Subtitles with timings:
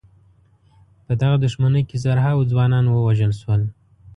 [1.05, 3.61] په دغه دښمنۍ کې زرهاوو ځوانان ووژل شول.